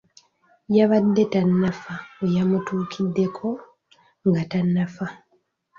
[0.77, 3.47] Yabadde tannafa we namutuukiddeko,
[4.27, 5.07] nga tannafa.